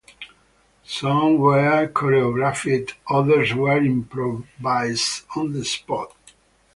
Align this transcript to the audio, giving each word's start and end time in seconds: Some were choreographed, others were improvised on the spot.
Some 0.83 1.37
were 1.37 1.87
choreographed, 1.87 2.93
others 3.07 3.53
were 3.53 3.77
improvised 3.77 5.25
on 5.35 5.53
the 5.53 5.63
spot. 5.63 6.11